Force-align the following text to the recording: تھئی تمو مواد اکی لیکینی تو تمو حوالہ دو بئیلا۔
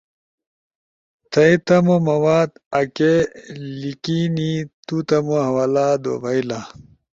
تھئی 1.31 1.53
تمو 1.65 1.97
مواد 2.07 2.49
اکی 2.79 3.13
لیکینی 3.81 4.53
تو 4.85 4.95
تمو 5.07 5.37
حوالہ 5.47 5.87
دو 6.03 6.13
بئیلا۔ 6.21 6.59